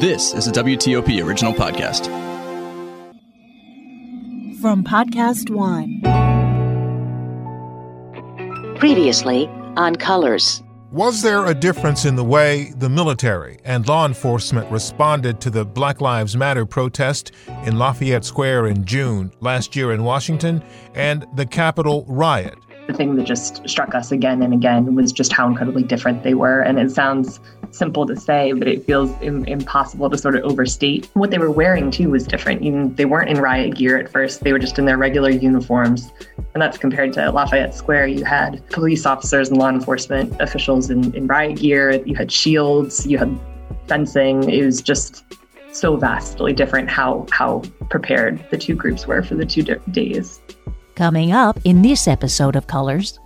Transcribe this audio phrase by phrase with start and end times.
[0.00, 2.06] This is a WTOP original podcast.
[4.62, 6.00] From Podcast One.
[8.78, 10.62] Previously on Colors.
[10.90, 15.66] Was there a difference in the way the military and law enforcement responded to the
[15.66, 17.32] Black Lives Matter protest
[17.66, 20.64] in Lafayette Square in June last year in Washington
[20.94, 22.56] and the Capitol riot?
[22.86, 26.32] The thing that just struck us again and again was just how incredibly different they
[26.32, 26.62] were.
[26.62, 27.38] And it sounds
[27.72, 31.08] simple to say, but it feels Im- impossible to sort of overstate.
[31.14, 32.62] What they were wearing too was different.
[32.62, 36.12] Even they weren't in riot gear at first; they were just in their regular uniforms,
[36.54, 38.08] and that's compared to Lafayette Square.
[38.08, 41.92] You had police officers and law enforcement officials in, in riot gear.
[42.04, 43.06] You had shields.
[43.06, 43.38] You had
[43.86, 44.48] fencing.
[44.48, 45.24] It was just
[45.72, 50.40] so vastly different how how prepared the two groups were for the two days.
[50.94, 53.18] Coming up in this episode of Colors.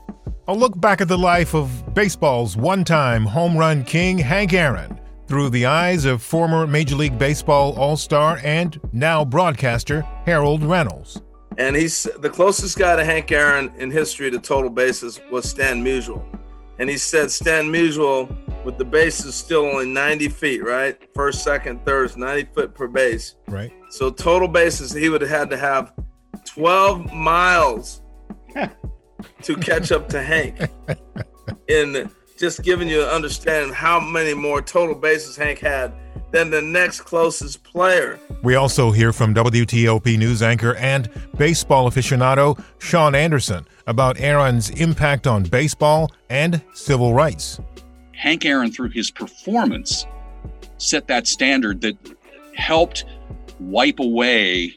[0.46, 5.00] A look back at the life of baseball's one time home run king, Hank Aaron,
[5.27, 11.22] through the eyes of former Major League Baseball All Star and now broadcaster Harold Reynolds.
[11.56, 15.84] And he's the closest guy to Hank Aaron in history to total bases was Stan
[15.84, 16.22] Musial.
[16.78, 18.28] And he said Stan Musial,
[18.64, 20.98] with the bases still only 90 feet, right?
[21.14, 23.36] First, second, third, 90 foot per base.
[23.47, 23.72] Right.
[23.91, 25.92] So total bases, he would have had to have
[26.45, 28.02] 12 miles
[29.43, 30.70] to catch up to Hank.
[31.69, 35.93] In just giving you an understanding how many more total bases Hank had
[36.33, 38.19] than the next closest player.
[38.42, 45.29] We also hear from WTOP news anchor and baseball aficionado Sean Anderson about Aaron's impact
[45.29, 47.61] on baseball and civil rights.
[48.17, 50.07] Hank Aaron, through his performance,
[50.79, 51.97] set that standard that
[52.57, 53.05] helped
[53.61, 54.77] wipe away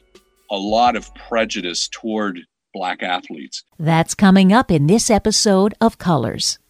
[0.50, 2.40] a lot of prejudice toward
[2.78, 3.64] black athletes.
[3.76, 6.60] That's coming up in this episode of Colors.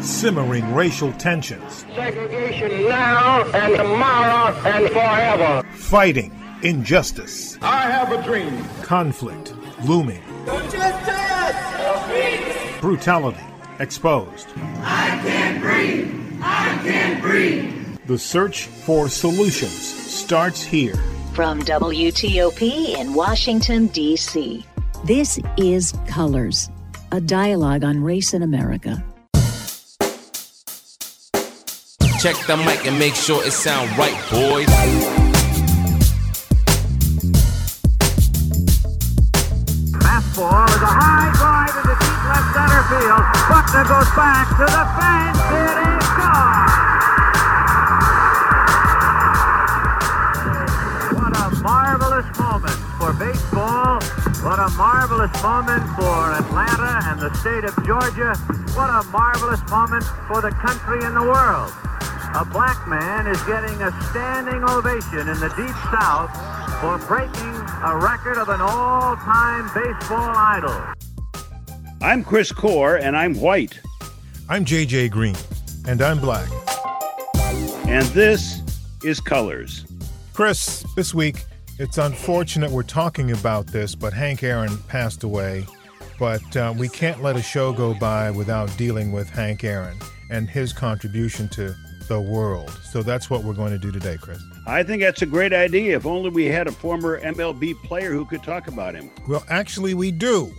[0.00, 1.84] Simmering racial tensions.
[1.96, 5.68] Segregation now and tomorrow and forever.
[5.72, 6.30] Fighting
[6.62, 7.58] injustice.
[7.60, 8.64] I have a dream.
[8.82, 9.52] Conflict
[9.84, 10.22] looming.
[12.80, 13.46] Brutality
[13.80, 14.46] exposed.
[14.56, 16.38] I can't breathe.
[16.40, 17.98] I can't breathe.
[18.06, 20.94] The search for solutions starts here.
[21.34, 24.64] From WTOP in Washington, D.C.
[25.06, 26.68] This is Colors,
[27.12, 29.04] a dialogue on race in America.
[32.18, 34.66] Check the mic and make sure it sound right, boys.
[39.94, 43.22] Fastball is a high drive into deep left center field.
[43.46, 45.38] Buckner goes back to the fence.
[45.54, 46.66] It is gone.
[51.14, 54.05] What a marvelous moment for baseball.
[54.46, 58.32] What a marvelous moment for Atlanta and the state of Georgia.
[58.76, 61.72] What a marvelous moment for the country and the world.
[62.32, 66.30] A black man is getting a standing ovation in the Deep South
[66.80, 70.94] for breaking a record of an all-time baseball idol.
[72.00, 73.80] I'm Chris Core, and I'm white.
[74.48, 75.34] I'm JJ Green,
[75.88, 76.48] and I'm black.
[77.88, 78.62] And this
[79.02, 79.86] is Colors.
[80.34, 81.44] Chris, this week,
[81.78, 85.66] it's unfortunate we're talking about this, but Hank Aaron passed away.
[86.18, 89.98] But uh, we can't let a show go by without dealing with Hank Aaron
[90.30, 91.74] and his contribution to
[92.08, 92.70] the world.
[92.90, 94.42] So that's what we're going to do today, Chris.
[94.66, 95.96] I think that's a great idea.
[95.96, 99.10] If only we had a former MLB player who could talk about him.
[99.28, 100.52] Well, actually, we do.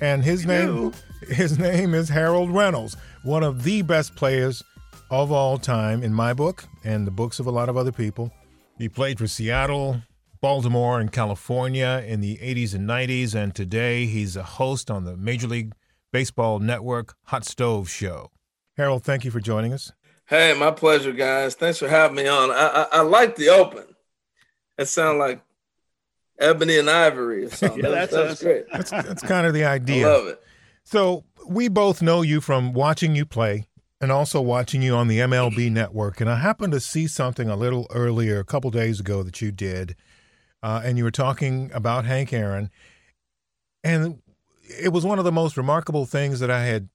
[0.00, 0.92] And his We name,
[1.28, 4.62] his name is Harold Reynolds, one of the best players
[5.10, 8.30] of all time in my book and the books of a lot of other people.
[8.76, 10.02] He played for Seattle,
[10.40, 15.16] Baltimore, and California in the 80s and 90s, and today he's a host on the
[15.16, 15.72] Major League
[16.12, 18.30] Baseball Network Hot Stove Show.
[18.76, 19.92] Harold, thank you for joining us.
[20.26, 21.54] Hey, my pleasure, guys.
[21.54, 22.50] Thanks for having me on.
[22.50, 23.84] I I, I like the open.
[24.76, 25.40] It sounds like
[26.38, 27.80] ebony and ivory or something.
[27.84, 28.64] Yeah, that's, that's that's great.
[28.72, 30.08] That's, that's kind of the I idea.
[30.08, 30.42] love it.
[30.84, 33.66] So we both know you from watching you play
[34.00, 36.20] and also watching you on the MLB network.
[36.20, 39.50] And I happened to see something a little earlier, a couple days ago, that you
[39.50, 39.96] did.
[40.62, 42.70] Uh, and you were talking about Hank Aaron.
[43.84, 44.20] And
[44.62, 46.88] it was one of the most remarkable things that I had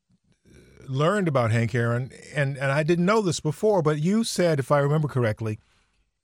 [0.88, 2.12] learned about Hank Aaron.
[2.36, 5.60] And, and I didn't know this before, but you said, if I remember correctly,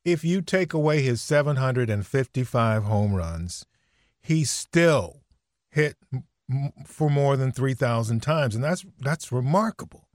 [0.04, 3.66] if you take away his 755 home runs,
[4.22, 5.22] he still
[5.72, 5.96] hit
[6.86, 8.56] for more than 3,000 times.
[8.56, 10.08] And that's that's remarkable.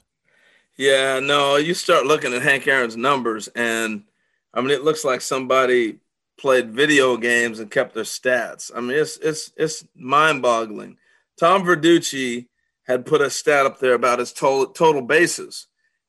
[0.77, 4.05] Yeah, no, you start looking at Hank Aaron's numbers, and
[4.53, 6.01] I mean, it looks like somebody
[6.39, 8.71] played video games and kept their stats.
[8.75, 10.99] I mean, it's it's it's mind-boggling.
[11.39, 12.49] Tom Verducci
[12.85, 15.67] had put a stat up there about his total total bases,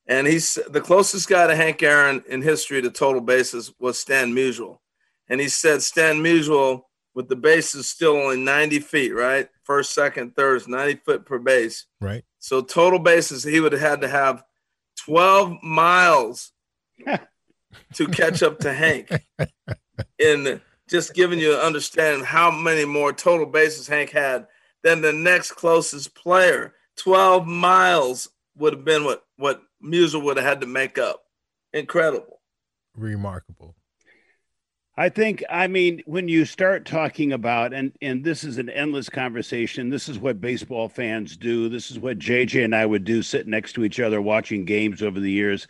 [0.08, 4.34] And he's the closest guy to Hank Aaron in history to total bases was Stan
[4.34, 4.80] Musial.
[5.30, 6.84] And he said Stan Musial,
[7.16, 9.48] with the bases still only 90 feet, right?
[9.64, 11.86] First, second, third is 90 foot per base.
[12.02, 12.24] Right.
[12.40, 14.44] So total bases, he would have had to have
[15.06, 16.52] 12 miles
[17.94, 19.10] to catch up to Hank.
[20.20, 24.48] In just giving you an understanding how many more total bases Hank had
[24.84, 26.74] than the next closest player.
[26.98, 31.24] 12 miles would have been what, what Musial would have had to make up.
[31.74, 32.40] Incredible.
[32.96, 33.76] Remarkable.
[34.98, 39.10] I think, I mean, when you start talking about, and and this is an endless
[39.10, 39.90] conversation.
[39.90, 41.68] This is what baseball fans do.
[41.68, 45.02] This is what JJ and I would do, sitting next to each other watching games
[45.02, 45.68] over the years.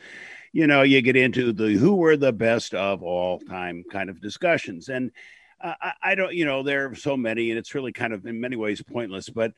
[0.55, 4.21] You know, you get into the who were the best of all time kind of
[4.21, 5.11] discussions, and
[5.61, 8.39] I, I don't, you know, there are so many, and it's really kind of in
[8.39, 9.27] many ways pointless.
[9.27, 9.51] But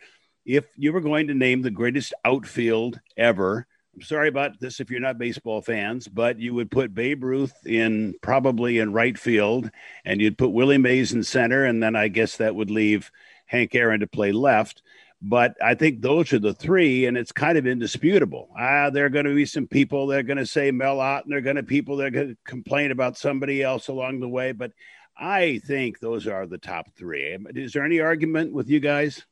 [0.43, 4.89] if you were going to name the greatest outfield ever, I'm sorry about this if
[4.89, 9.69] you're not baseball fans, but you would put Babe Ruth in probably in right field,
[10.03, 13.11] and you'd put Willie Mays in center, and then I guess that would leave
[13.45, 14.81] Hank Aaron to play left.
[15.21, 18.49] But I think those are the three, and it's kind of indisputable.
[18.57, 21.23] Ah, there are going to be some people that are going to say Mel Ott,
[21.23, 24.19] and there are going to people that are going to complain about somebody else along
[24.19, 24.51] the way.
[24.51, 24.73] But
[25.17, 27.35] I think those are the top three.
[27.55, 29.25] Is there any argument with you guys?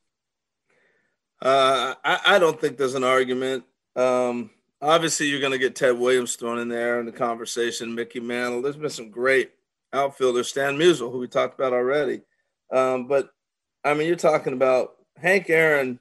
[1.39, 3.65] Uh, I, I don't think there's an argument.
[3.95, 4.49] Um,
[4.81, 8.63] obviously, you're going to get Ted Williams thrown in there in the conversation, Mickey Mantle.
[8.63, 9.51] There's been some great
[9.93, 12.21] outfielders, Stan Musial, who we talked about already.
[12.71, 13.29] Um, but
[13.83, 15.99] I mean, you're talking about Hank Aaron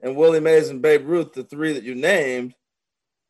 [0.00, 2.54] and Willie Mays and Babe Ruth, the three that you named,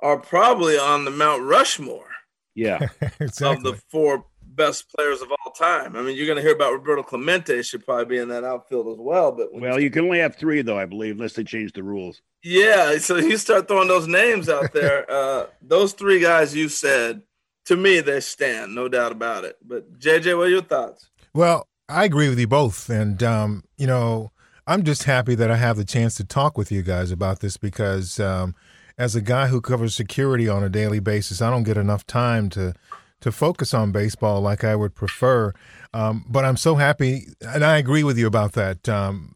[0.01, 2.09] are probably on the Mount Rushmore.
[2.55, 2.89] Yeah,
[3.21, 3.57] exactly.
[3.57, 5.97] Of the four best players of all time.
[5.97, 8.89] I mean, you're going to hear about Roberto Clemente should probably be in that outfield
[8.89, 9.33] as well.
[9.33, 12.21] But well, you can only have three though, I believe, unless they change the rules.
[12.43, 15.11] Yeah, so you start throwing those names out there.
[15.11, 17.23] uh, those three guys you said,
[17.67, 19.56] to me, they stand, no doubt about it.
[19.63, 21.09] But JJ, what are your thoughts?
[21.35, 24.33] Well, I agree with you both, and um, you know,
[24.70, 27.56] I'm just happy that I have the chance to talk with you guys about this
[27.56, 28.55] because, um,
[28.96, 32.49] as a guy who covers security on a daily basis, I don't get enough time
[32.50, 32.75] to
[33.20, 35.52] to focus on baseball like I would prefer.
[35.93, 38.88] Um, but I'm so happy, and I agree with you about that.
[38.88, 39.34] Um,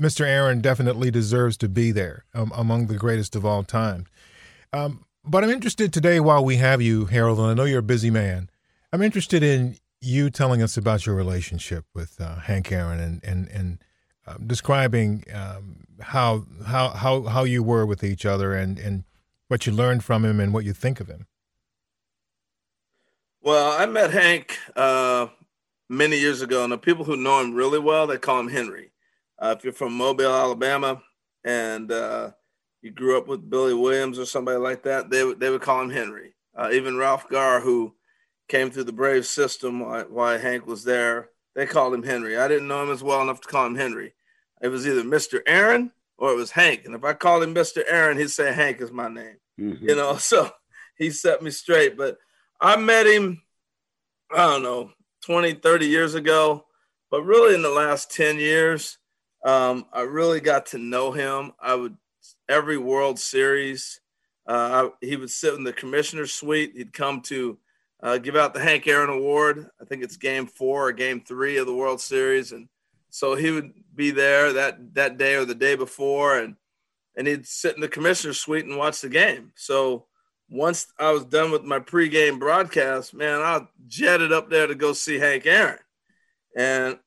[0.00, 0.26] Mr.
[0.26, 4.04] Aaron definitely deserves to be there um, among the greatest of all time.
[4.72, 7.82] Um, but I'm interested today, while we have you, Harold, and I know you're a
[7.84, 8.50] busy man.
[8.92, 13.48] I'm interested in you telling us about your relationship with uh, Hank Aaron and and
[13.50, 13.78] and
[14.26, 19.04] uh, describing um, how how how how you were with each other and and
[19.48, 21.26] what you learned from him and what you think of him.
[23.42, 25.26] Well, I met Hank uh,
[25.88, 28.90] many years ago, and the people who know him really well they call him Henry.
[29.38, 31.02] Uh, if you're from Mobile, Alabama,
[31.44, 32.30] and uh,
[32.80, 35.90] you grew up with Billy Williams or somebody like that, they they would call him
[35.90, 36.34] Henry.
[36.56, 37.94] Uh, even Ralph Garr, who
[38.48, 42.36] came through the Brave system while, while Hank was there, they called him Henry.
[42.36, 44.14] I didn't know him as well enough to call him Henry.
[44.60, 45.40] It was either Mr.
[45.46, 46.82] Aaron or it was Hank.
[46.84, 47.82] And if I called him Mr.
[47.88, 49.36] Aaron, he'd say Hank is my name.
[49.58, 49.88] Mm-hmm.
[49.88, 50.50] You know, so
[50.96, 51.96] he set me straight.
[51.96, 52.18] But
[52.60, 53.42] I met him,
[54.32, 54.90] I don't know,
[55.26, 56.64] 20, 30 years ago.
[57.10, 58.98] But really in the last 10 years,
[59.44, 61.52] um, I really got to know him.
[61.60, 61.96] I would
[62.48, 64.00] every World Series.
[64.46, 66.72] Uh, I, he would sit in the commissioner's suite.
[66.76, 67.58] He'd come to
[68.04, 69.66] uh, give out the Hank Aaron Award.
[69.80, 72.68] I think it's Game Four or Game Three of the World Series, and
[73.08, 76.54] so he would be there that that day or the day before, and
[77.16, 79.52] and he'd sit in the commissioner's suite and watch the game.
[79.56, 80.06] So
[80.50, 84.92] once I was done with my pregame broadcast, man, I jetted up there to go
[84.92, 85.78] see Hank Aaron,
[86.54, 86.98] and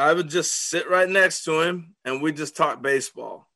[0.00, 3.46] I would just sit right next to him and we just talk baseball,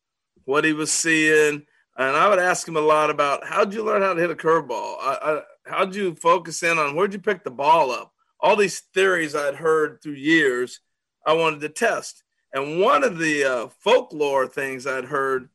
[0.44, 1.64] what he was seeing.
[1.96, 4.34] And I would ask him a lot about how'd you learn how to hit a
[4.34, 4.96] curveball?
[5.00, 8.12] I, I, how'd you focus in on where'd you pick the ball up?
[8.40, 10.80] All these theories I'd heard through years,
[11.26, 12.22] I wanted to test.
[12.52, 15.48] And one of the uh, folklore things I'd heard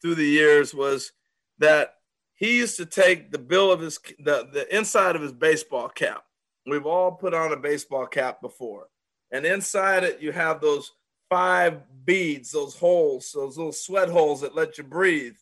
[0.00, 1.12] through the years was
[1.58, 1.94] that
[2.34, 6.22] he used to take the bill of his the, the inside of his baseball cap.
[6.66, 8.88] We've all put on a baseball cap before
[9.32, 10.92] and inside it you have those
[11.28, 15.36] five beads, those holes, those little sweat holes that let you breathe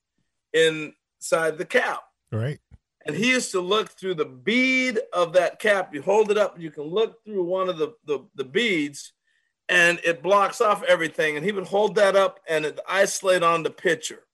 [0.52, 2.02] inside the cap.
[2.32, 2.58] Right.
[3.06, 5.94] And he used to look through the bead of that cap.
[5.94, 9.12] You hold it up, and you can look through one of the, the, the beads,
[9.68, 11.37] and it blocks off everything.
[11.37, 14.26] And he would hold that up and it isolate on the pitcher.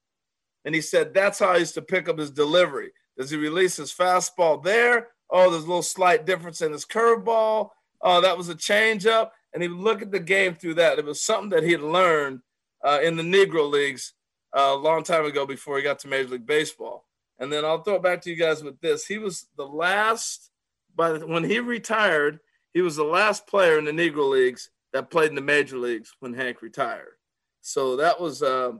[0.65, 2.91] And he said that's how he used to pick up his delivery.
[3.17, 5.09] Does he release his fastball there?
[5.31, 7.71] Oh, there's a little slight difference in his curveball.
[8.03, 10.99] Oh, that was a changeup and he would look at the game through that.
[10.99, 12.41] It was something that he had learned
[12.85, 14.15] uh, in the Negro leagues
[14.57, 17.05] uh, a long time ago before he got to Major League Baseball.
[17.41, 19.07] And then I'll throw it back to you guys with this.
[19.07, 20.51] He was the last,
[20.97, 22.39] the, when he retired,
[22.75, 26.13] he was the last player in the Negro Leagues that played in the major leagues
[26.21, 27.15] when Hank retired.
[27.63, 28.73] So that was uh,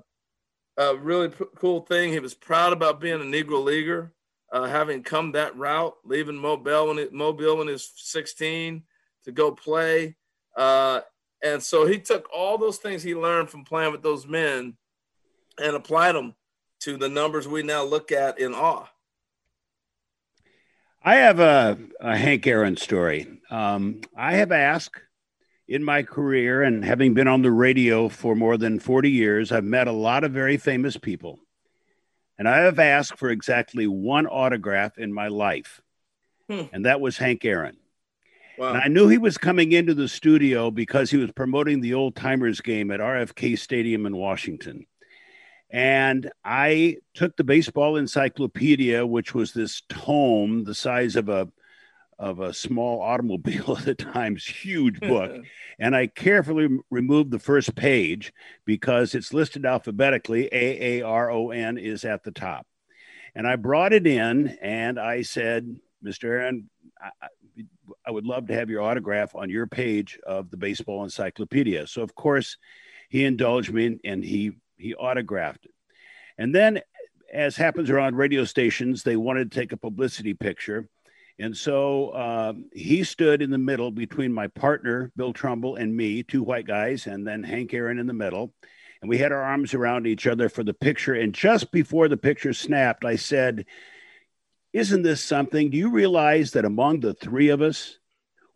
[0.77, 2.13] a really p- cool thing.
[2.13, 4.13] He was proud about being a Negro Leaguer,
[4.53, 8.83] uh, having come that route, leaving Mobile when it, Mobile when he was 16
[9.25, 10.17] to go play.
[10.57, 11.01] Uh,
[11.43, 14.77] and so he took all those things he learned from playing with those men
[15.59, 16.35] and applied them
[16.81, 18.87] to the numbers we now look at in awe.
[21.03, 23.27] I have a, a Hank Aaron story.
[23.51, 25.01] Um, I have asked
[25.67, 29.65] in my career and having been on the radio for more than 40 years, I've
[29.65, 31.39] met a lot of very famous people.
[32.37, 35.81] And I have asked for exactly one autograph in my life,
[36.49, 36.63] hmm.
[36.73, 37.77] and that was Hank Aaron.
[38.59, 38.71] Wow.
[38.71, 42.17] And I knew he was coming into the studio because he was promoting the old
[42.17, 44.87] timers game at RFK Stadium in Washington.
[45.71, 51.49] And I took the baseball encyclopedia, which was this tome the size of a
[52.19, 55.43] of a small automobile at the time's huge book.
[55.79, 58.33] and I carefully removed the first page
[58.67, 60.49] because it's listed alphabetically.
[60.53, 62.67] A A R O N is at the top.
[63.35, 66.25] And I brought it in and I said, Mr.
[66.25, 66.69] Aaron,
[67.01, 67.11] I,
[68.05, 71.87] I would love to have your autograph on your page of the baseball encyclopedia.
[71.87, 72.57] So, of course,
[73.09, 75.75] he indulged me and he he autographed it.
[76.39, 76.81] And then,
[77.33, 80.89] as happens around radio stations, they wanted to take a publicity picture.
[81.39, 86.23] And so um, he stood in the middle between my partner, Bill Trumbull, and me,
[86.23, 88.53] two white guys, and then Hank Aaron in the middle.
[89.01, 91.15] And we had our arms around each other for the picture.
[91.15, 93.65] And just before the picture snapped, I said,
[94.75, 95.71] Isn't this something?
[95.71, 98.00] Do you realize that among the three of us,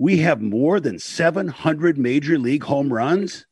[0.05, 3.47] we have more than 700 major league home runs.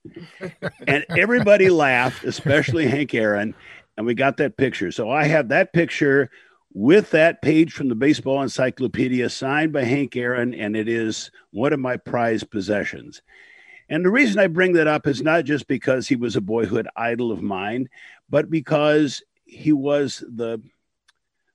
[0.87, 3.55] and everybody laughed, especially Hank Aaron.
[3.97, 4.93] And we got that picture.
[4.93, 6.31] So I have that picture
[6.75, 11.73] with that page from the Baseball Encyclopedia signed by Hank Aaron, and it is one
[11.73, 13.23] of my prized possessions.
[13.89, 16.87] And the reason I bring that up is not just because he was a boyhood
[16.95, 17.89] idol of mine,
[18.29, 20.61] but because he was the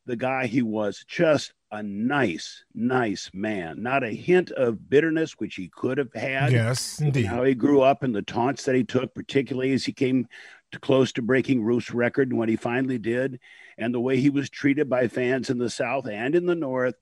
[0.07, 3.81] the guy he was just a nice, nice man.
[3.83, 6.51] Not a hint of bitterness, which he could have had.
[6.51, 7.25] Yes, indeed.
[7.25, 10.27] How he grew up and the taunts that he took, particularly as he came
[10.71, 13.39] to close to breaking Ruth's record and when he finally did,
[13.77, 16.95] and the way he was treated by fans in the South and in the North.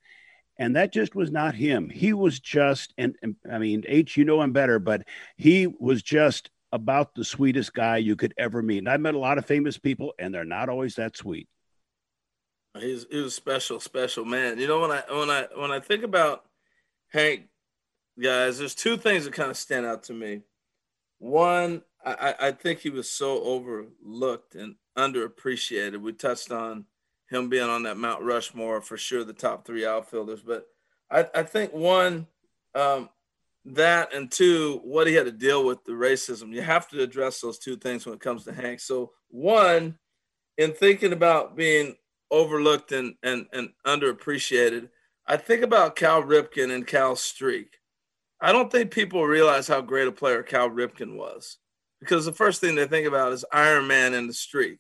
[0.58, 1.90] And that just was not him.
[1.90, 5.04] He was just, and, and I mean, H, you know him better, but
[5.36, 8.80] he was just about the sweetest guy you could ever meet.
[8.80, 11.50] And I've met a lot of famous people, and they're not always that sweet.
[12.80, 14.60] He's he was special, special man.
[14.60, 16.46] You know when I when I when I think about
[17.12, 17.48] Hank,
[18.22, 20.42] guys, there's two things that kind of stand out to me.
[21.20, 26.02] One, I, I think he was so overlooked and underappreciated.
[26.02, 26.86] We touched on
[27.30, 30.42] him being on that Mount Rushmore for sure, the top three outfielders.
[30.42, 30.68] But
[31.10, 32.28] I, I think one,
[32.76, 33.10] um,
[33.66, 36.54] that and two, what he had to deal with the racism.
[36.54, 38.80] You have to address those two things when it comes to Hank.
[38.80, 39.98] So one,
[40.58, 41.96] in thinking about being
[42.32, 44.90] overlooked and, and, and underappreciated.
[45.28, 47.78] I think about Cal Ripken and Cal Streak.
[48.42, 51.58] I don't think people realize how great a player Cal Ripken was
[52.00, 54.80] because the first thing they think about is Iron Man and the streak.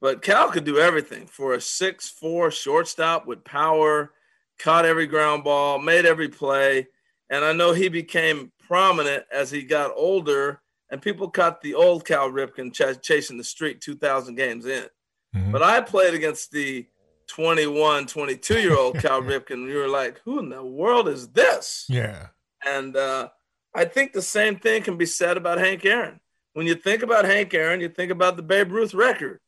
[0.00, 4.12] But Cal could do everything for a six-four shortstop with power,
[4.58, 6.86] caught every ground ball, made every play.
[7.30, 12.04] And I know he became prominent as he got older, and people caught the old
[12.04, 14.86] Cal Ripken ch- chasing the streak 2,000 games in.
[15.34, 15.52] Mm-hmm.
[15.52, 16.86] But I played against the
[17.28, 19.68] 21, 22 year old Cal Ripken.
[19.68, 21.86] You were like, who in the world is this?
[21.88, 22.28] Yeah.
[22.66, 23.28] And uh,
[23.74, 26.20] I think the same thing can be said about Hank Aaron.
[26.54, 29.40] When you think about Hank Aaron, you think about the Babe Ruth record.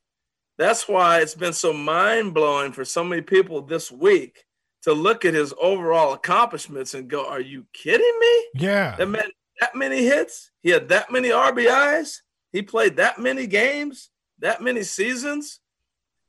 [0.59, 4.45] That's why it's been so mind blowing for so many people this week
[4.83, 8.45] to look at his overall accomplishments and go, Are you kidding me?
[8.55, 8.97] Yeah.
[8.97, 10.51] That meant that many hits.
[10.63, 12.19] He had that many RBIs.
[12.53, 15.61] He played that many games, that many seasons.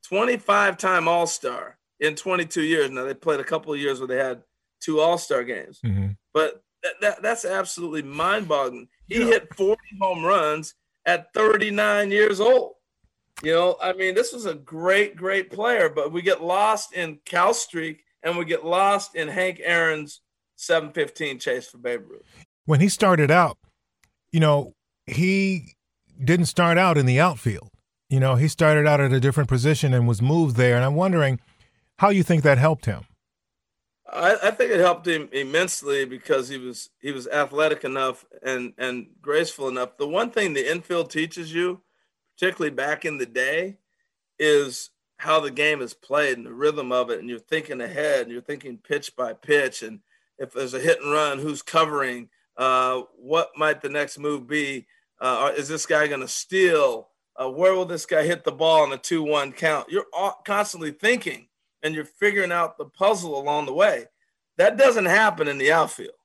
[0.10, 2.90] 25 time All Star in 22 years.
[2.90, 4.44] Now they played a couple of years where they had
[4.80, 6.10] two All Star games, mm-hmm.
[6.34, 8.88] but that, that, that's absolutely mind boggling.
[9.08, 9.26] He yeah.
[9.26, 12.74] hit 40 home runs at 39 years old.
[13.44, 17.20] You know, I mean, this was a great, great player, but we get lost in
[17.24, 20.22] Cal Streak and we get lost in Hank Aaron's
[20.56, 22.24] 715 chase for Babe Ruth.
[22.66, 23.58] When he started out,
[24.32, 24.74] you know,
[25.06, 25.76] he
[26.24, 27.70] didn't start out in the outfield.
[28.10, 30.76] You know, he started out at a different position and was moved there.
[30.76, 31.40] And I'm wondering
[31.98, 33.06] how you think that helped him.
[34.10, 38.74] I, I, think it helped him immensely because he was he was athletic enough and
[38.78, 39.98] and graceful enough.
[39.98, 41.82] The one thing the infield teaches you,
[42.36, 43.80] particularly back in the day,
[44.40, 48.22] is how the game is played and the rhythm of it, and you're thinking ahead
[48.22, 50.00] and you're thinking pitch by pitch, and
[50.38, 52.30] if there's a hit and run, who's covering?
[52.56, 54.88] Uh, what might the next move be?
[55.20, 57.10] Uh, is this guy going to steal?
[57.40, 59.88] Uh, where will this guy hit the ball on a 2 1 count?
[59.90, 60.06] You're
[60.46, 61.48] constantly thinking
[61.84, 64.06] and you're figuring out the puzzle along the way.
[64.58, 66.16] That doesn't happen in the outfield.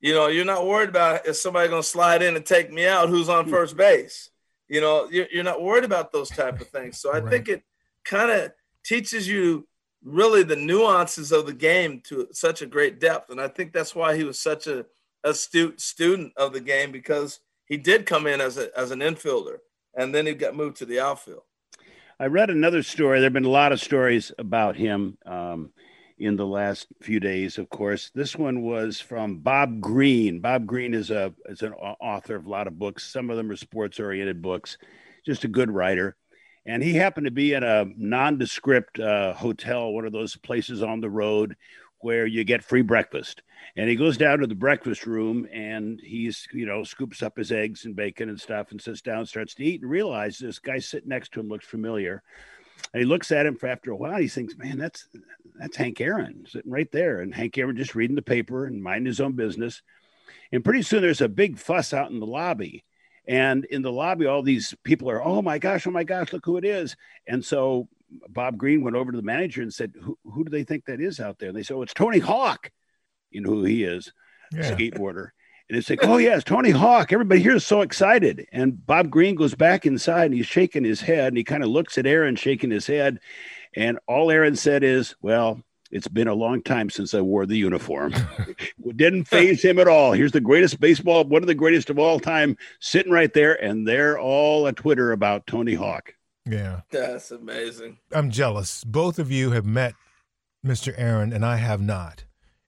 [0.00, 2.86] You know, you're not worried about is somebody going to slide in and take me
[2.86, 4.30] out who's on first base.
[4.68, 6.98] You know, you're, you're not worried about those type of things.
[6.98, 7.30] So I right.
[7.30, 7.62] think it
[8.04, 8.52] kind of
[8.84, 9.66] teaches you
[10.02, 13.30] really the nuances of the game to such a great depth.
[13.30, 14.86] And I think that's why he was such a
[15.24, 19.58] astute student of the game because he did come in as a as an infielder
[19.96, 21.42] and then he got moved to the outfield.
[22.18, 23.18] I read another story.
[23.18, 25.70] There have been a lot of stories about him um,
[26.18, 27.58] in the last few days.
[27.58, 30.40] Of course, this one was from Bob Greene.
[30.40, 33.10] Bob Greene is a is an author of a lot of books.
[33.10, 34.78] Some of them are sports oriented books.
[35.26, 36.16] Just a good writer.
[36.66, 41.00] And he happened to be in a nondescript uh, hotel, one of those places on
[41.00, 41.56] the road
[42.04, 43.42] where you get free breakfast.
[43.76, 47.50] And he goes down to the breakfast room and he's, you know, scoops up his
[47.50, 50.78] eggs and bacon and stuff and sits down, starts to eat, and realizes this guy
[50.80, 52.22] sitting next to him looks familiar.
[52.92, 54.20] And he looks at him for after a while.
[54.20, 55.08] He thinks, man, that's
[55.58, 57.22] that's Hank Aaron sitting right there.
[57.22, 59.80] And Hank Aaron just reading the paper and minding his own business.
[60.52, 62.84] And pretty soon there's a big fuss out in the lobby.
[63.26, 66.44] And in the lobby, all these people are, oh my gosh, oh my gosh, look
[66.44, 66.96] who it is.
[67.26, 67.88] And so
[68.28, 71.00] Bob Greene went over to the manager and said, who, who do they think that
[71.00, 71.48] is out there?
[71.48, 72.70] And they said, oh, it's Tony Hawk.
[73.30, 74.12] You know who he is,
[74.52, 74.74] yeah.
[74.74, 75.30] skateboarder.
[75.68, 77.12] And it's like, oh, yeah, it's Tony Hawk.
[77.12, 78.46] Everybody here is so excited.
[78.52, 81.70] And Bob Greene goes back inside and he's shaking his head and he kind of
[81.70, 83.18] looks at Aaron, shaking his head.
[83.74, 87.56] And all Aaron said is, well, it's been a long time since I wore the
[87.56, 88.12] uniform.
[88.14, 90.12] it didn't phase him at all.
[90.12, 93.54] Here's the greatest baseball, one of the greatest of all time, sitting right there.
[93.54, 96.14] And they're all a Twitter about Tony Hawk.
[96.46, 96.80] Yeah.
[96.90, 97.98] That's amazing.
[98.12, 98.84] I'm jealous.
[98.84, 99.94] Both of you have met
[100.64, 100.94] Mr.
[100.96, 102.24] Aaron, and I have not.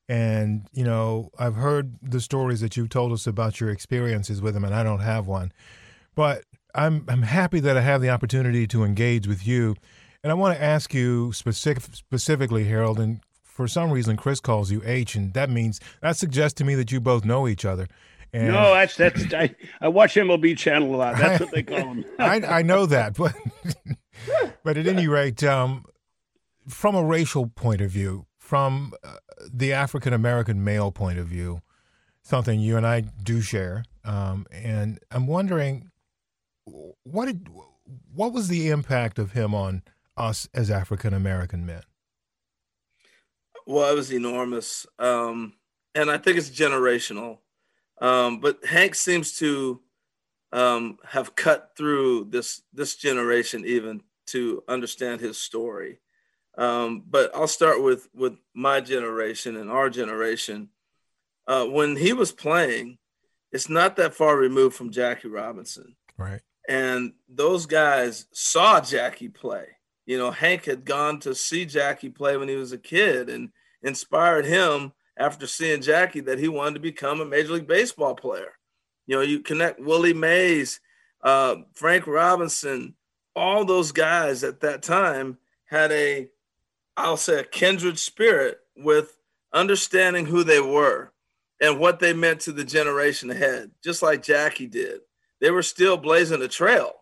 [0.09, 4.57] And, you know, I've heard the stories that you've told us about your experiences with
[4.57, 5.53] him, and I don't have one.
[6.15, 9.75] But I'm, I'm happy that I have the opportunity to engage with you.
[10.23, 14.71] And I want to ask you specific, specifically, Harold, and for some reason, Chris calls
[14.71, 17.89] you H, and that means that suggests to me that you both know each other.
[18.37, 21.17] And no, that's that's I, I watch MLB Channel a lot.
[21.17, 22.05] That's what they call him.
[22.19, 23.35] I, I know that, but
[24.63, 25.87] but at any rate, um,
[26.69, 29.15] from a racial point of view, from uh,
[29.51, 31.63] the African American male point of view,
[32.21, 35.91] something you and I do share, um, and I'm wondering
[37.05, 37.49] what did
[38.13, 39.83] what was the impact of him on
[40.15, 41.85] us as African American men?
[43.67, 45.55] Well, it was enormous, um,
[45.95, 47.39] and I think it's generational.
[48.01, 49.81] Um, but Hank seems to
[50.53, 56.01] um, have cut through this this generation even to understand his story.
[56.59, 60.71] Um, but I'll start with with my generation and our generation.
[61.47, 62.99] Uh, when he was playing,
[63.53, 65.95] it's not that far removed from Jackie Robinson.
[66.17, 66.41] Right.
[66.69, 69.67] And those guys saw Jackie play.
[70.07, 73.51] You know, Hank had gone to see Jackie play when he was a kid and
[73.83, 78.53] inspired him after seeing Jackie that he wanted to become a Major League Baseball player.
[79.07, 80.81] You know, you connect Willie Mays,
[81.23, 82.95] uh, Frank Robinson,
[83.35, 86.29] all those guys at that time had a,
[86.97, 89.17] I'll say, a kindred spirit with
[89.53, 91.13] understanding who they were
[91.61, 95.01] and what they meant to the generation ahead, just like Jackie did.
[95.41, 96.93] They were still blazing a trail.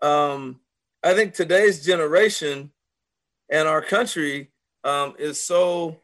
[0.00, 0.60] Um,
[1.02, 2.70] I think today's generation
[3.50, 4.50] and our country
[4.84, 5.98] um, is so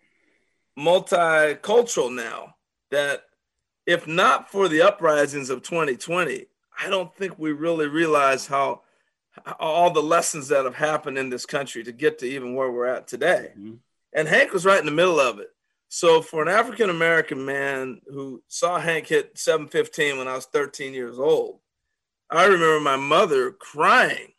[0.79, 2.55] multicultural now
[2.91, 3.25] that
[3.87, 6.47] if not for the uprisings of 2020,
[6.79, 8.83] I don't think we really realize how
[9.59, 12.87] all the lessons that have happened in this country to get to even where we're
[12.87, 13.53] at today.
[13.59, 13.75] Mm-hmm.
[14.13, 15.49] And Hank was right in the middle of it.
[15.89, 20.93] So for an African American man who saw Hank hit 715 when I was 13
[20.93, 21.61] years old,
[22.31, 24.33] I remember my mother crying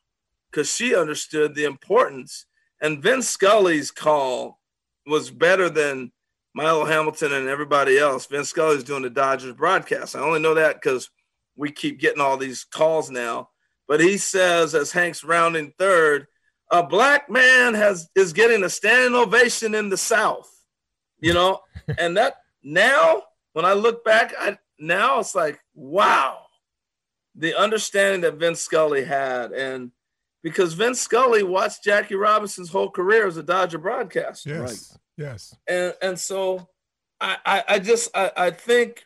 [0.51, 2.45] because she understood the importance.
[2.81, 4.59] And Vin Scully's call
[5.07, 6.11] was better than
[6.53, 8.25] Milo Hamilton and everybody else.
[8.25, 10.15] Vince Scully's doing the Dodgers broadcast.
[10.15, 11.09] I only know that because
[11.55, 13.49] we keep getting all these calls now.
[13.87, 16.27] But he says, as Hank's rounding third,
[16.71, 20.49] a black man has is getting a standing ovation in the South.
[21.19, 21.59] You know,
[21.97, 26.37] and that now when I look back, I now it's like, wow,
[27.35, 29.91] the understanding that Vince Scully had, and
[30.43, 34.49] because Vince Scully watched Jackie Robinson's whole career as a Dodger broadcaster.
[34.49, 34.61] Yes.
[34.61, 34.99] Right?
[35.19, 35.53] Yes.
[35.67, 36.69] And and so
[37.19, 39.03] I, I, I just I, I think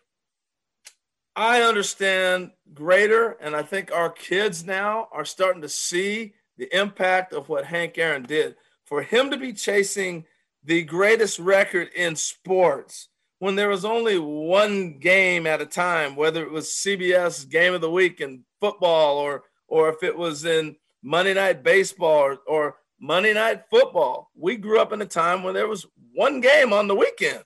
[1.36, 7.34] I understand greater, and I think our kids now are starting to see the impact
[7.34, 8.56] of what Hank Aaron did.
[8.86, 10.26] For him to be chasing
[10.64, 16.44] the greatest record in sports when there was only one game at a time, whether
[16.44, 20.76] it was CBS game of the week in football or or if it was in
[21.02, 24.32] Monday night baseball or, or Monday night football.
[24.34, 27.44] We grew up in a time when there was one game on the weekend,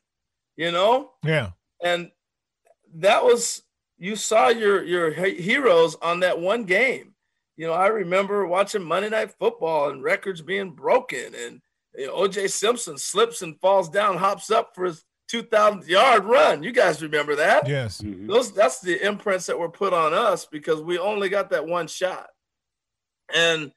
[0.55, 1.13] you know?
[1.23, 1.49] Yeah.
[1.83, 2.11] And
[2.93, 3.63] that was
[3.97, 7.15] you saw your your heroes on that one game.
[7.55, 11.59] You know, I remember watching Monday Night Football and records being broken, and
[11.95, 12.49] you know, O.J.
[12.49, 16.61] Simpson slips and falls down, hops up for his 2,000 yard run.
[16.61, 17.67] You guys remember that?
[17.67, 18.01] Yes.
[18.01, 18.27] Mm-hmm.
[18.27, 21.87] Those that's the imprints that were put on us because we only got that one
[21.87, 22.27] shot.
[23.33, 23.71] And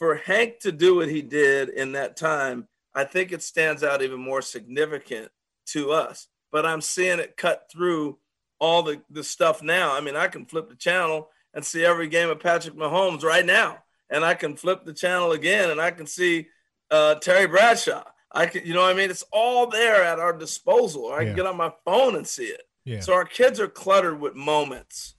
[0.00, 4.00] for Hank to do what he did in that time, I think it stands out
[4.00, 5.30] even more significant
[5.66, 6.26] to us.
[6.50, 8.18] But I'm seeing it cut through
[8.58, 9.94] all the, the stuff now.
[9.94, 13.44] I mean, I can flip the channel and see every game of Patrick Mahomes right
[13.44, 13.84] now.
[14.08, 16.48] And I can flip the channel again and I can see
[16.90, 18.04] uh, Terry Bradshaw.
[18.32, 19.10] I can, you know what I mean?
[19.10, 21.12] It's all there at our disposal.
[21.12, 21.26] I yeah.
[21.26, 22.62] can get on my phone and see it.
[22.86, 23.00] Yeah.
[23.00, 25.14] So our kids are cluttered with moments.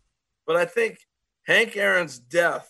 [0.47, 0.97] But I think
[1.43, 2.67] Hank Aaron's death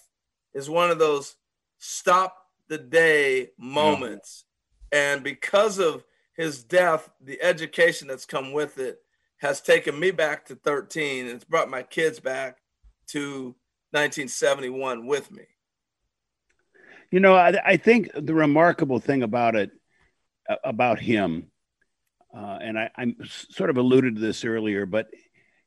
[0.53, 1.37] is one of those
[1.81, 2.37] stop
[2.69, 4.45] the day moments.
[4.91, 6.05] And because of
[6.37, 8.99] his death, the education that's come with it
[9.37, 12.59] has taken me back to 13 and it's brought my kids back
[13.07, 13.55] to
[13.91, 15.43] 1971 with me.
[17.09, 19.71] You know, I, I think the remarkable thing about it,
[20.63, 21.47] about him,
[22.33, 23.15] uh, and I, I
[23.49, 25.07] sort of alluded to this earlier, but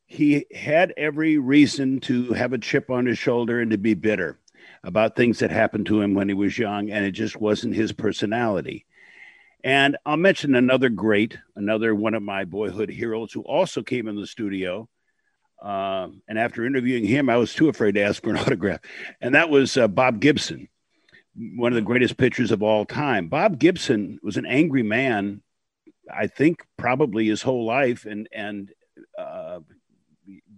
[0.07, 4.39] he had every reason to have a chip on his shoulder and to be bitter
[4.83, 7.93] about things that happened to him when he was young, and it just wasn't his
[7.93, 8.87] personality.
[9.65, 14.17] And I'll mention another great, another one of my boyhood heroes who also came in
[14.17, 14.89] the studio.
[15.63, 18.81] Um, and after interviewing him, I was too afraid to ask for an autograph.
[19.23, 20.69] And that was uh, Bob Gibson,
[21.57, 23.29] one of the greatest pitchers of all time.
[23.29, 25.43] Bob Gibson was an angry man,
[26.13, 28.05] I think, probably his whole life.
[28.05, 28.71] And, and,
[29.19, 29.61] uh,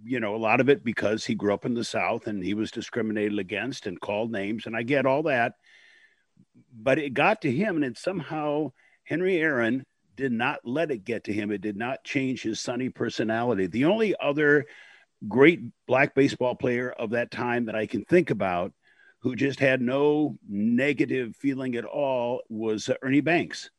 [0.07, 2.55] you know, a lot of it because he grew up in the South and he
[2.55, 4.67] was discriminated against and called names.
[4.67, 5.55] And I get all that.
[6.73, 8.73] But it got to him and it somehow
[9.05, 11.51] Henry Aaron did not let it get to him.
[11.51, 13.67] It did not change his sunny personality.
[13.67, 14.67] The only other
[15.29, 18.73] great black baseball player of that time that I can think about
[19.21, 23.71] who just had no negative feeling at all was uh, Ernie Banks.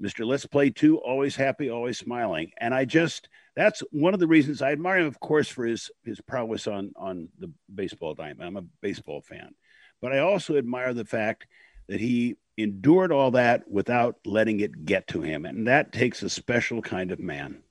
[0.00, 0.26] Mr.
[0.26, 2.52] Let's Play 2, always happy, always smiling.
[2.58, 5.90] And I just, that's one of the reasons I admire him, of course, for his,
[6.04, 8.44] his prowess on, on the baseball diamond.
[8.44, 9.52] I'm a baseball fan.
[10.00, 11.48] But I also admire the fact
[11.88, 15.44] that he endured all that without letting it get to him.
[15.44, 17.62] And that takes a special kind of man.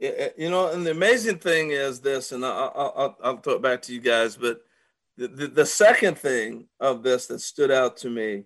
[0.00, 3.62] Eh, you know, and the amazing thing is this, and I'll, I'll, I'll throw it
[3.62, 4.62] back to you guys, but
[5.18, 8.44] the, the, the, second thing of this that stood out to me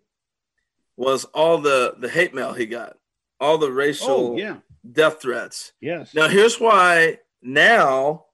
[0.96, 2.96] was all the, the hate mail he got,
[3.38, 4.56] all the racial oh, yeah.
[4.92, 5.72] Death threats.
[5.80, 6.14] Yes.
[6.14, 8.26] Now, here's why now,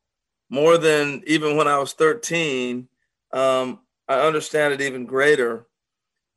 [0.48, 2.88] more than even when I was 13,
[3.32, 5.66] um, I understand it even greater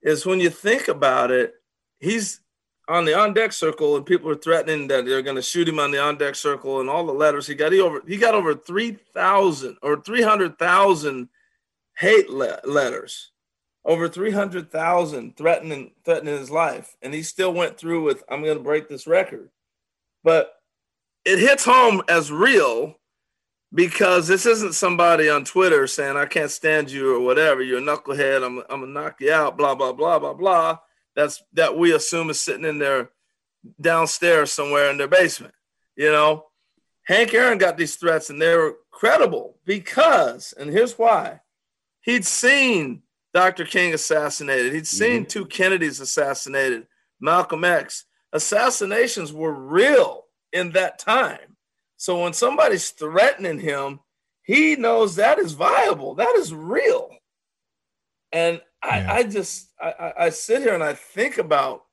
[0.01, 1.55] is when you think about it,
[1.99, 2.41] he's
[2.87, 5.79] on the on deck circle and people are threatening that they're going to shoot him
[5.79, 8.35] on the on deck circle and all the letters he got he over he got
[8.35, 11.29] over 3000 or 300,000
[11.97, 13.31] hate le- letters
[13.85, 18.63] over 300,000 threatening threatening his life and he still went through with I'm going to
[18.63, 19.49] break this record
[20.23, 20.53] but
[21.25, 22.95] it hits home as real
[23.73, 27.61] because this isn't somebody on Twitter saying I can't stand you or whatever.
[27.61, 28.45] You're a knucklehead.
[28.45, 29.57] I'm I'm gonna knock you out.
[29.57, 30.77] Blah blah blah blah blah.
[31.15, 33.09] That's that we assume is sitting in their
[33.79, 35.53] downstairs somewhere in their basement.
[35.95, 36.45] You know,
[37.03, 41.41] Hank Aaron got these threats and they were credible because, and here's why:
[42.01, 43.65] he'd seen Dr.
[43.65, 44.73] King assassinated.
[44.73, 45.27] He'd seen mm-hmm.
[45.27, 46.87] two Kennedys assassinated.
[47.19, 51.53] Malcolm X assassinations were real in that time
[52.03, 54.01] so when somebody's threatening him,
[54.41, 56.15] he knows that is viable.
[56.15, 57.09] That is real.
[58.33, 59.07] And yeah.
[59.09, 61.85] I, I just I, I sit here and I think about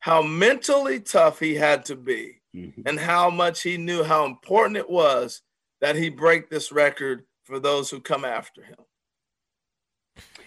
[0.00, 2.82] how mentally tough he had to be mm-hmm.
[2.84, 5.40] and how much he knew how important it was
[5.80, 8.76] that he break this record for those who come after him.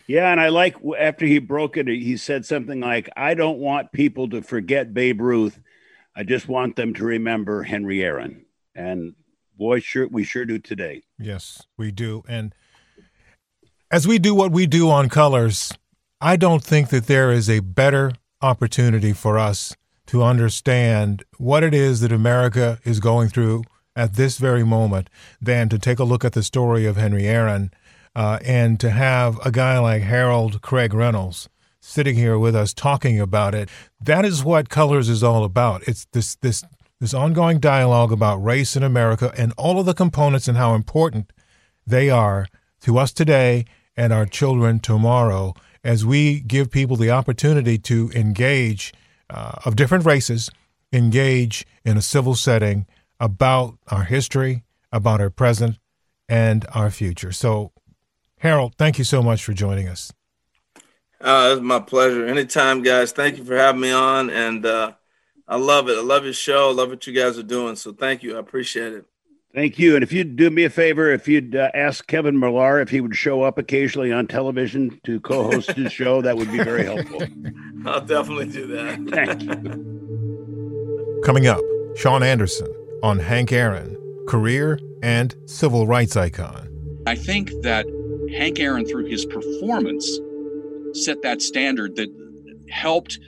[0.07, 3.91] Yeah, and I like after he broke it, he said something like, I don't want
[3.91, 5.59] people to forget Babe Ruth.
[6.15, 8.45] I just want them to remember Henry Aaron.
[8.75, 9.15] And
[9.57, 11.03] boy, sure we sure do today.
[11.17, 12.23] Yes, we do.
[12.27, 12.53] And
[13.89, 15.71] as we do what we do on colors,
[16.19, 19.75] I don't think that there is a better opportunity for us
[20.07, 23.63] to understand what it is that America is going through
[23.95, 25.09] at this very moment
[25.41, 27.71] than to take a look at the story of Henry Aaron.
[28.15, 33.19] Uh, and to have a guy like Harold Craig Reynolds sitting here with us talking
[33.19, 33.69] about it.
[33.99, 35.87] That is what Colors is all about.
[35.87, 36.63] It's this this
[36.99, 41.33] this ongoing dialogue about race in America and all of the components and how important
[41.85, 42.47] they are
[42.81, 43.65] to us today
[43.97, 48.93] and our children tomorrow as we give people the opportunity to engage
[49.31, 50.51] uh, of different races,
[50.93, 52.85] engage in a civil setting
[53.19, 55.77] about our history, about our present,
[56.29, 57.31] and our future.
[57.31, 57.71] So,
[58.41, 60.11] Harold, thank you so much for joining us.
[61.19, 62.25] Uh, it's my pleasure.
[62.25, 63.11] Anytime, guys.
[63.11, 64.31] Thank you for having me on.
[64.31, 64.93] And uh,
[65.47, 65.97] I love it.
[65.97, 66.69] I love your show.
[66.69, 67.75] I love what you guys are doing.
[67.75, 68.35] So thank you.
[68.35, 69.05] I appreciate it.
[69.53, 69.93] Thank you.
[69.93, 72.99] And if you'd do me a favor, if you'd uh, ask Kevin Millar if he
[72.99, 76.85] would show up occasionally on television to co host his show, that would be very
[76.85, 77.21] helpful.
[77.85, 78.97] I'll definitely do that.
[79.09, 81.21] Thank you.
[81.23, 81.61] Coming up,
[81.95, 82.73] Sean Anderson
[83.03, 83.95] on Hank Aaron,
[84.27, 86.69] career and civil rights icon.
[87.05, 87.85] I think that
[88.31, 90.19] Hank Aaron, through his performance,
[90.93, 92.09] set that standard that
[92.69, 93.19] helped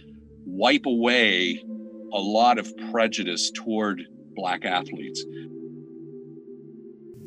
[0.45, 1.63] wipe away
[2.13, 4.03] a lot of prejudice toward
[4.35, 5.25] black athletes.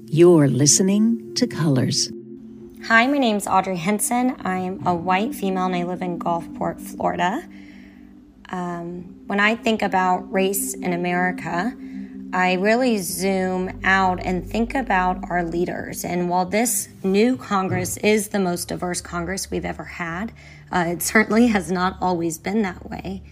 [0.06, 2.10] You're listening to Colors.
[2.84, 4.36] Hi, my name's Audrey Henson.
[4.44, 7.42] I'm a white female and I live in Gulfport, Florida.
[8.50, 11.76] Um, when I think about race in America,
[12.36, 16.04] I really zoom out and think about our leaders.
[16.04, 20.32] And while this new Congress is the most diverse Congress we've ever had,
[20.70, 23.22] uh, it certainly has not always been that way.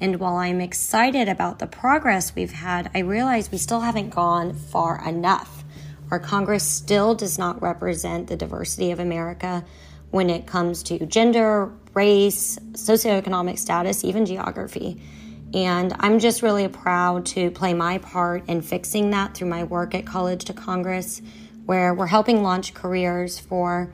[0.00, 4.54] And while I'm excited about the progress we've had, I realize we still haven't gone
[4.54, 5.62] far enough.
[6.10, 9.62] Our Congress still does not represent the diversity of America
[10.10, 15.02] when it comes to gender, race, socioeconomic status, even geography.
[15.54, 19.94] And I'm just really proud to play my part in fixing that through my work
[19.94, 21.22] at College to Congress,
[21.64, 23.92] where we're helping launch careers for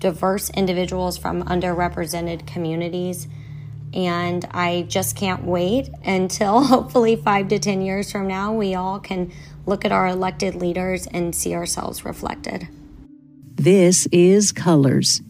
[0.00, 3.26] diverse individuals from underrepresented communities.
[3.94, 9.00] And I just can't wait until hopefully five to 10 years from now, we all
[9.00, 9.32] can
[9.64, 12.68] look at our elected leaders and see ourselves reflected.
[13.54, 15.22] This is Colors,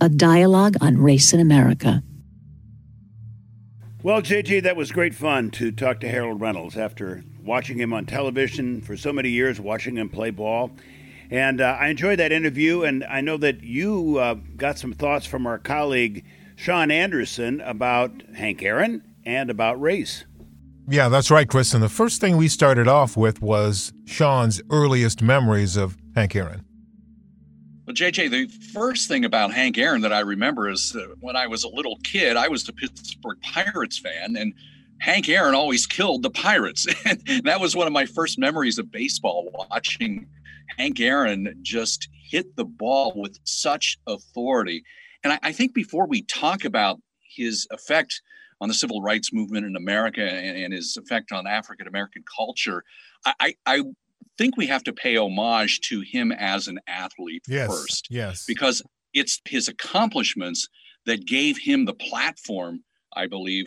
[0.00, 2.04] a dialogue on race in America.
[4.04, 8.04] Well, JJ, that was great fun to talk to Harold Reynolds after watching him on
[8.04, 10.72] television for so many years, watching him play ball.
[11.30, 15.24] And uh, I enjoyed that interview, and I know that you uh, got some thoughts
[15.24, 16.22] from our colleague
[16.54, 20.26] Sean Anderson about Hank Aaron and about race.
[20.86, 21.72] Yeah, that's right, Chris.
[21.72, 26.66] And the first thing we started off with was Sean's earliest memories of Hank Aaron.
[27.86, 31.46] Well, JJ, the first thing about Hank Aaron that I remember is uh, when I
[31.46, 34.54] was a little kid, I was a Pittsburgh Pirates fan, and
[35.00, 36.86] Hank Aaron always killed the Pirates.
[37.04, 40.26] And that was one of my first memories of baseball, watching
[40.78, 44.82] Hank Aaron just hit the ball with such authority.
[45.22, 47.00] And I, I think before we talk about
[47.36, 48.22] his effect
[48.62, 52.82] on the civil rights movement in America and, and his effect on African American culture,
[53.26, 53.82] I, I,
[54.38, 58.08] think we have to pay homage to him as an athlete yes, first.
[58.10, 58.44] Yes.
[58.46, 60.68] Because it's his accomplishments
[61.06, 62.82] that gave him the platform,
[63.14, 63.66] I believe,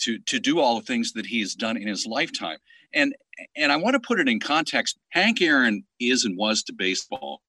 [0.00, 2.58] to to do all the things that he has done in his lifetime.
[2.94, 3.14] And
[3.56, 4.98] and I want to put it in context.
[5.10, 7.40] Hank Aaron is and was to baseball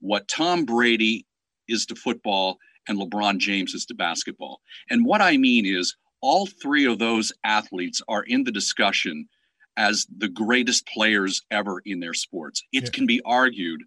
[0.00, 1.26] what Tom Brady
[1.68, 4.60] is to football and LeBron James is to basketball.
[4.88, 9.28] And what I mean is all three of those athletes are in the discussion
[9.76, 12.62] as the greatest players ever in their sports.
[12.72, 12.90] It yeah.
[12.90, 13.82] can be argued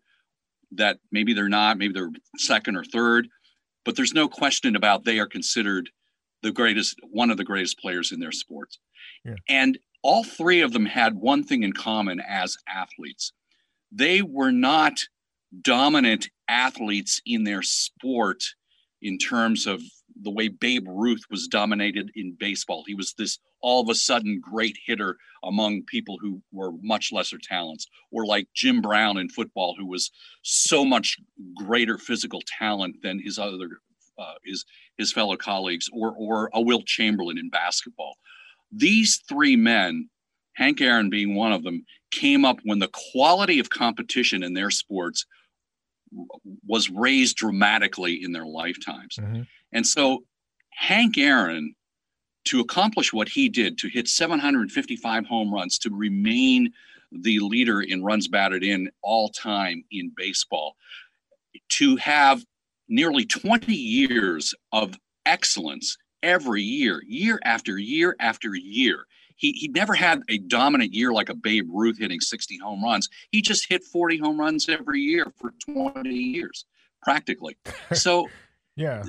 [0.72, 3.28] that maybe they're not, maybe they're second or third,
[3.86, 5.90] but there's no question about they are considered
[6.42, 8.80] the greatest, one of the greatest players in their sports.
[9.24, 9.36] Yeah.
[9.48, 13.32] And all three of them had one thing in common as athletes.
[13.92, 14.98] They were not
[15.62, 18.44] dominant athletes in their sport
[19.02, 19.82] in terms of
[20.22, 22.84] the way Babe Ruth was dominated in baseball.
[22.86, 27.40] He was this all of a sudden great hitter among people who were much lesser
[27.42, 30.12] talents, or like Jim Brown in football, who was
[30.44, 31.18] so much
[31.56, 33.70] greater physical talent than his other
[34.20, 34.64] uh, his
[34.98, 38.16] his fellow colleagues, or or a Wilt Chamberlain in basketball.
[38.72, 40.10] These three men,
[40.56, 44.72] Hank Aaron being one of them, came up when the quality of competition in their
[44.72, 45.26] sports
[46.68, 49.16] was raised dramatically in their lifetimes.
[49.20, 49.42] Mm-hmm.
[49.74, 50.24] And so
[50.72, 51.76] Hank Aaron,
[52.46, 56.72] to accomplish what he did, to hit 755 home runs, to remain
[57.12, 60.76] the leader in runs batted in all time in baseball,
[61.70, 62.44] to have
[62.90, 69.06] nearly 20 years of excellence every year, year after year after year.
[69.36, 73.10] He, he never had a dominant year like a Babe Ruth hitting 60 home runs.
[73.32, 76.66] He just hit 40 home runs every year for 20 years.
[77.04, 77.58] practically.
[77.94, 78.28] So
[78.76, 79.04] yeah,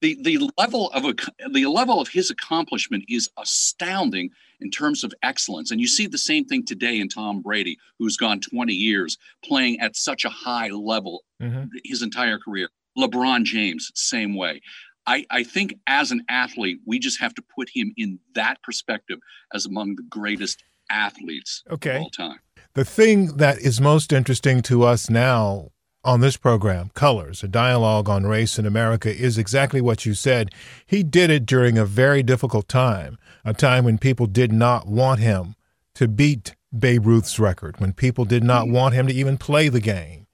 [0.00, 1.14] the the level of a,
[1.50, 5.70] the level of his accomplishment is astounding in terms of excellence.
[5.70, 9.80] And you see the same thing today in Tom Brady, who's gone 20 years playing
[9.80, 11.64] at such a high level mm-hmm.
[11.84, 12.68] his entire career.
[12.98, 14.62] LeBron James, same way.
[15.06, 19.18] I, I think as an athlete, we just have to put him in that perspective
[19.54, 21.96] as among the greatest athletes okay.
[21.96, 22.38] of all time.
[22.74, 25.70] The thing that is most interesting to us now
[26.06, 30.50] on this program, Colors, a dialogue on race in America, is exactly what you said.
[30.86, 35.20] He did it during a very difficult time, a time when people did not want
[35.20, 35.56] him
[35.96, 38.74] to beat Babe Ruth's record, when people did not mm-hmm.
[38.74, 40.26] want him to even play the game.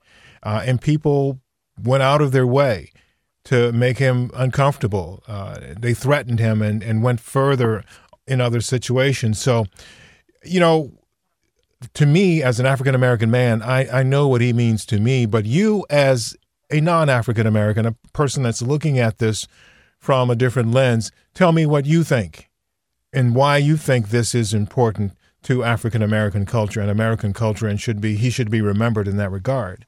[0.42, 1.40] Uh, and people
[1.82, 2.90] went out of their way
[3.44, 5.22] to make him uncomfortable.
[5.26, 7.84] Uh, they threatened him and, and went further
[8.26, 9.40] in other situations.
[9.40, 9.66] So,
[10.44, 10.92] you know,
[11.94, 15.26] to me, as an African American man, I, I know what he means to me.
[15.26, 16.36] But you, as
[16.70, 19.46] a non African American, a person that's looking at this
[19.98, 22.50] from a different lens, tell me what you think
[23.12, 27.80] and why you think this is important to African American culture and American culture and
[27.80, 29.86] should be he should be remembered in that regard.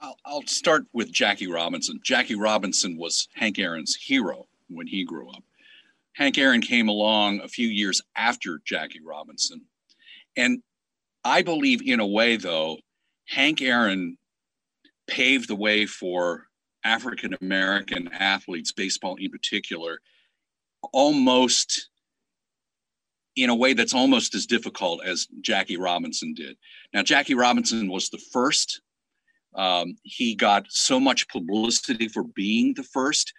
[0.00, 2.00] I'll, I'll start with Jackie Robinson.
[2.04, 5.42] Jackie Robinson was Hank Aaron's hero when he grew up.
[6.14, 9.62] Hank Aaron came along a few years after Jackie Robinson.
[10.36, 10.62] And
[11.24, 12.78] I believe, in a way, though,
[13.28, 14.18] Hank Aaron
[15.06, 16.46] paved the way for
[16.84, 20.00] African American athletes, baseball in particular,
[20.92, 21.88] almost
[23.36, 26.56] in a way that's almost as difficult as Jackie Robinson did.
[26.92, 28.80] Now, Jackie Robinson was the first
[29.54, 33.32] um, he got so much publicity for being the first.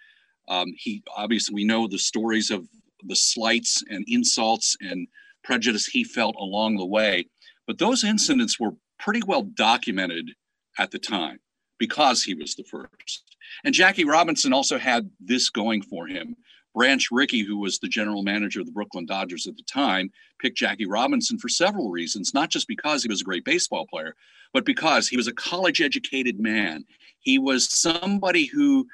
[0.48, 2.66] Um, he obviously we know the stories of
[3.04, 5.08] the slights and insults and
[5.44, 7.26] prejudice he felt along the way,
[7.66, 10.30] but those incidents were pretty well documented
[10.78, 11.38] at the time
[11.78, 13.36] because he was the first.
[13.64, 16.36] And Jackie Robinson also had this going for him.
[16.74, 20.58] Branch Rickey, who was the general manager of the Brooklyn Dodgers at the time, picked
[20.58, 24.14] Jackie Robinson for several reasons, not just because he was a great baseball player,
[24.52, 26.84] but because he was a college educated man.
[27.20, 28.86] He was somebody who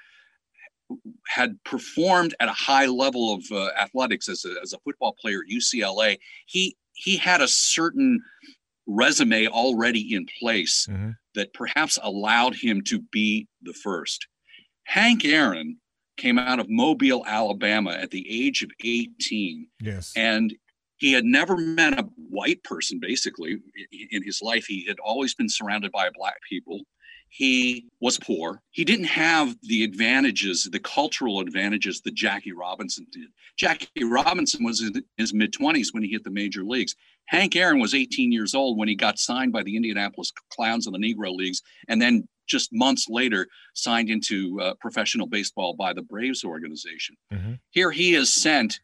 [1.26, 5.40] had performed at a high level of uh, athletics as a, as a football player
[5.40, 6.18] at UCLA.
[6.46, 8.20] He he had a certain
[8.86, 11.10] resume already in place mm-hmm.
[11.34, 14.26] that perhaps allowed him to be the first.
[14.84, 15.78] Hank Aaron
[16.16, 19.66] came out of Mobile, Alabama at the age of 18.
[19.80, 20.12] Yes.
[20.16, 20.54] And
[20.98, 23.58] he had never met a white person basically
[24.10, 24.66] in his life.
[24.66, 26.82] He had always been surrounded by black people.
[27.34, 28.60] He was poor.
[28.72, 33.28] He didn't have the advantages, the cultural advantages that Jackie Robinson did.
[33.56, 36.94] Jackie Robinson was in his mid 20s when he hit the major leagues.
[37.24, 40.92] Hank Aaron was 18 years old when he got signed by the Indianapolis Clowns in
[40.92, 46.02] the Negro Leagues and then just months later signed into uh, professional baseball by the
[46.02, 47.16] Braves organization.
[47.32, 47.52] Mm-hmm.
[47.70, 48.78] Here he is sent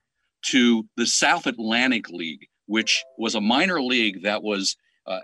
[0.47, 4.75] to the South Atlantic League, which was a minor league that was
[5.07, 5.21] uh,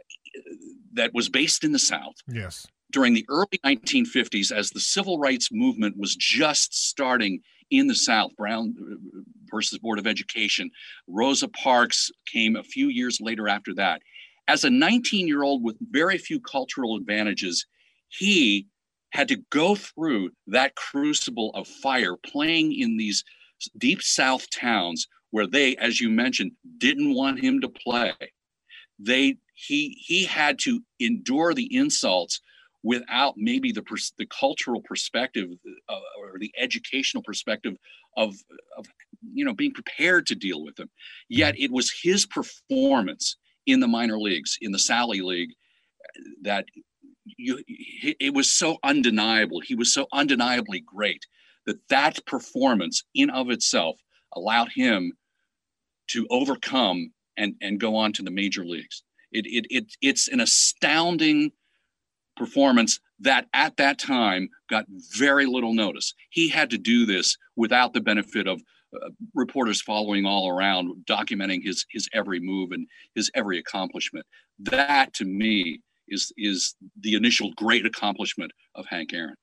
[0.93, 2.17] that was based in the South.
[2.29, 2.67] Yes.
[2.95, 7.41] During the early 1950s, as the civil rights movement was just starting
[7.73, 10.71] in the South, Brown uh, versus Board of Education,
[11.09, 14.01] Rosa Parks came a few years later after that.
[14.47, 17.67] As a 19 year old with very few cultural advantages,
[18.11, 18.69] he
[19.11, 23.25] had to go through that crucible of fire playing in these
[23.77, 28.13] deep south towns where they as you mentioned didn't want him to play.
[29.01, 32.41] They he he had to endure the insults
[32.85, 33.83] without maybe the
[34.19, 35.49] the cultural perspective
[35.89, 37.75] uh, or the educational perspective
[38.17, 38.37] of
[38.79, 38.87] of
[39.33, 40.91] you know being prepared to deal with them
[41.29, 45.51] yet it was his performance in the minor leagues in the Sally League
[46.43, 46.67] that
[47.25, 49.61] you, it was so undeniable.
[49.61, 51.25] He was so undeniably great
[51.67, 53.99] that that performance in of itself
[54.35, 55.13] allowed him
[56.09, 59.03] to overcome and, and go on to the major leagues.
[59.33, 61.51] It, it, it, it's an astounding
[62.37, 66.15] performance that at that time got very little notice.
[66.31, 68.63] He had to do this without the benefit of
[68.95, 74.27] uh, reporters following all around, documenting his, his every move and his every accomplishment.
[74.59, 79.37] That to me is is the initial great accomplishment of Hank Aaron.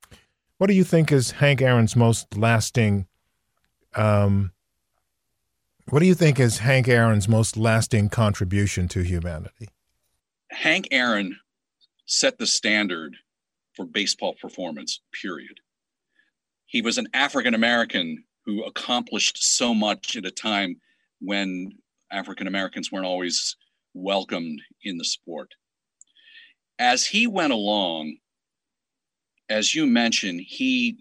[0.58, 3.08] What do you think is Hank Aaron's most lasting?
[3.96, 4.52] Um,
[5.90, 9.70] what do you think is Hank Aaron's most lasting contribution to humanity?
[10.52, 11.38] Hank Aaron
[12.06, 13.16] set the standard
[13.76, 15.02] for baseball performance.
[15.22, 15.60] Period.
[16.66, 20.78] He was an African American who accomplished so much at a time
[21.20, 21.72] when
[22.12, 23.56] African Americans weren't always
[23.94, 25.54] welcomed in the sport
[26.82, 28.18] as he went along,
[29.50, 30.98] as you mentioned, he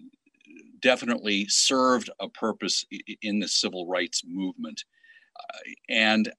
[0.79, 2.85] definitely served a purpose
[3.23, 4.83] in the civil rights movement.
[5.39, 6.31] Uh, and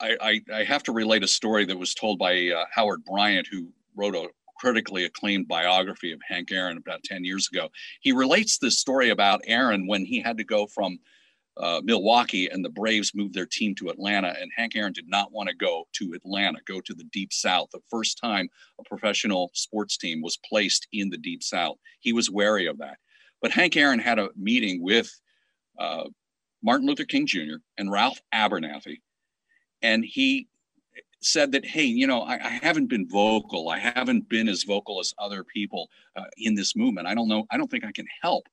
[0.00, 3.68] I, I, have to relate a story that was told by uh, Howard Bryant, who
[3.94, 4.28] wrote a
[4.58, 7.68] critically acclaimed biography of Hank Aaron about 10 years ago.
[8.00, 10.98] He relates this story about Aaron when he had to go from
[11.56, 14.34] uh, Milwaukee and the Braves moved their team to Atlanta.
[14.40, 17.68] And Hank Aaron did not want to go to Atlanta, go to the Deep South.
[17.72, 18.48] The first time
[18.80, 22.98] a professional sports team was placed in the Deep South, he was wary of that.
[23.40, 25.10] But Hank Aaron had a meeting with
[25.78, 26.04] uh,
[26.62, 27.56] Martin Luther King Jr.
[27.76, 29.00] and Ralph Abernathy.
[29.84, 30.48] And he
[31.20, 33.68] said that, hey, you know, I, I, haven't been vocal.
[33.68, 37.06] I haven't been as vocal as other people uh, in this movement.
[37.06, 37.44] I don't know.
[37.50, 38.48] I don't think I can help.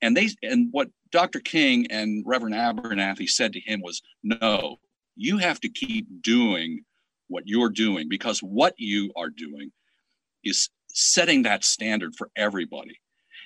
[0.00, 1.40] And they and what Dr.
[1.40, 4.76] King and Reverend Abernathy said to him was, no,
[5.16, 6.84] you have to keep doing
[7.26, 9.72] what you're doing because what you are doing
[10.44, 13.00] is setting that standard for everybody.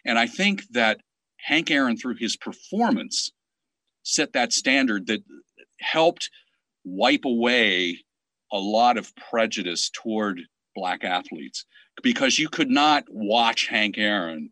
[0.05, 1.01] And I think that
[1.39, 3.33] Hank Aaron, through his performance,
[4.03, 5.23] set that standard that
[5.81, 6.31] helped
[6.87, 7.99] wipe away
[8.53, 10.41] a lot of prejudice toward
[10.75, 11.67] black athletes
[12.03, 14.51] because you could not watch Hank Aaron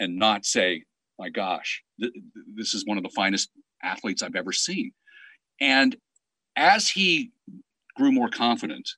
[0.00, 0.82] and not say,
[1.18, 2.12] my gosh, th-
[2.54, 3.50] this is one of the finest
[3.82, 4.92] athletes I've ever seen.
[5.60, 5.96] And
[6.56, 7.30] as he
[7.94, 8.88] grew more confident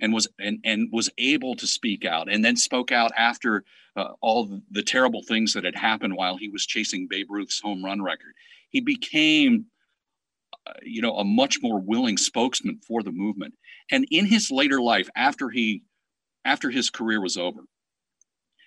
[0.00, 3.64] and was and, and was able to speak out and then spoke out after
[3.96, 7.84] uh, all the terrible things that had happened while he was chasing Babe Ruth's home
[7.84, 8.34] run record,
[8.70, 9.66] he became
[10.82, 13.54] you know a much more willing spokesman for the movement
[13.90, 15.82] and in his later life after he
[16.44, 17.60] after his career was over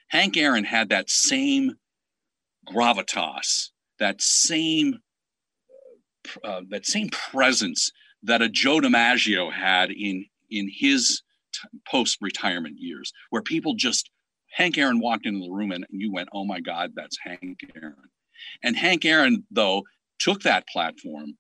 [0.09, 1.73] hank aaron had that same
[2.67, 4.99] gravitas, that same
[6.43, 7.91] uh, that same presence
[8.23, 11.21] that a Joe DiMaggio had in in his
[11.53, 14.09] t- post retirement years, where people just
[14.53, 17.95] Hank Aaron walked into the room and you went, "Oh my God, that's Hank Aaron."
[18.63, 19.83] And Hank Aaron, though,
[20.19, 21.37] took that platform,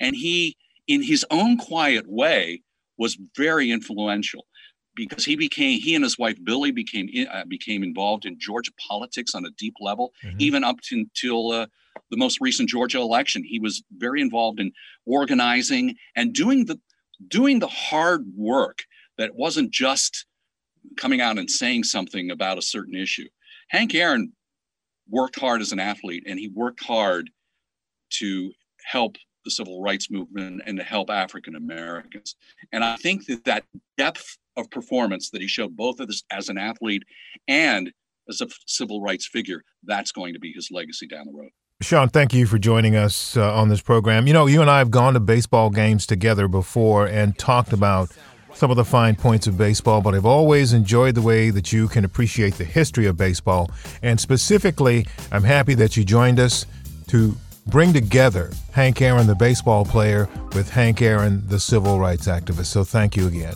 [0.00, 0.56] and he,
[0.88, 2.62] in his own quiet way,
[2.98, 4.46] was very influential
[4.96, 9.34] because he became he and his wife Billye became uh, became involved in Georgia politics
[9.34, 10.36] on a deep level, mm-hmm.
[10.38, 11.66] even up to, until uh,
[12.10, 13.44] the most recent Georgia election.
[13.44, 14.72] He was very involved in
[15.06, 16.78] organizing and doing the
[17.28, 18.80] doing the hard work
[19.18, 20.26] that wasn't just
[20.96, 23.28] coming out and saying something about a certain issue.
[23.68, 24.32] Hank Aaron
[25.08, 27.30] worked hard as an athlete, and he worked hard
[28.10, 28.52] to
[28.84, 32.36] help the civil rights movement and to help African Americans.
[32.72, 33.64] And I think that that
[33.96, 37.02] depth of performance that he showed both as, as an athlete
[37.48, 37.92] and
[38.28, 41.50] as a civil rights figure, that's going to be his legacy down the road.
[41.82, 44.26] Sean, thank you for joining us uh, on this program.
[44.26, 48.10] You know, you and I have gone to baseball games together before and talked about
[48.52, 51.88] some of the fine points of baseball, but I've always enjoyed the way that you
[51.88, 53.70] can appreciate the history of baseball.
[54.02, 56.66] And specifically, I'm happy that you joined us
[57.08, 57.34] to
[57.70, 62.66] bring together Hank Aaron, the baseball player, with Hank Aaron, the civil rights activist.
[62.66, 63.54] So thank you again.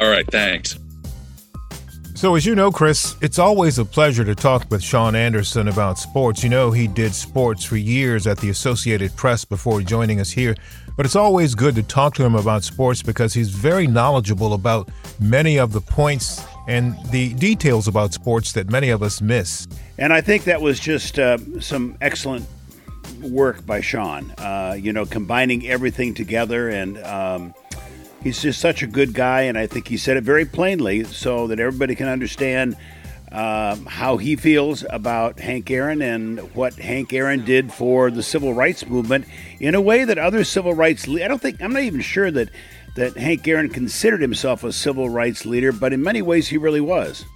[0.00, 0.78] All right, thanks.
[2.16, 5.98] So, as you know, Chris, it's always a pleasure to talk with Sean Anderson about
[5.98, 6.42] sports.
[6.42, 10.54] You know, he did sports for years at the Associated Press before joining us here,
[10.96, 14.88] but it's always good to talk to him about sports because he's very knowledgeable about
[15.20, 19.68] many of the points and the details about sports that many of us miss.
[19.98, 22.46] And I think that was just uh, some excellent
[23.22, 24.32] work by Sean.
[24.32, 26.98] Uh, you know, combining everything together and.
[26.98, 27.54] Um,
[28.22, 31.46] he's just such a good guy, and I think he said it very plainly so
[31.46, 32.76] that everybody can understand
[33.32, 38.54] um, how he feels about Hank Aaron and what Hank Aaron did for the civil
[38.54, 39.26] rights movement
[39.60, 41.06] in a way that other civil rights.
[41.06, 42.50] Le- I don't think I'm not even sure that
[42.96, 46.80] that Hank Aaron considered himself a civil rights leader, but in many ways he really
[46.80, 47.26] was.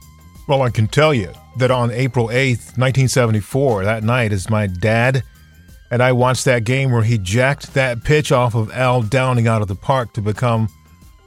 [0.49, 5.23] Well, I can tell you that on April 8th, 1974, that night, as my dad
[5.91, 9.63] and I watched that game where he jacked that pitch off of Al Downing out
[9.63, 10.69] of the park to become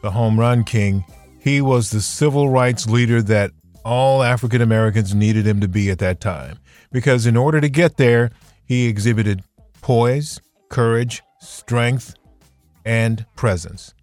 [0.01, 1.03] the home run king.
[1.39, 3.51] He was the civil rights leader that
[3.83, 6.59] all African Americans needed him to be at that time.
[6.91, 8.31] Because in order to get there,
[8.65, 9.43] he exhibited
[9.81, 10.39] poise,
[10.69, 12.15] courage, strength,
[12.85, 13.93] and presence.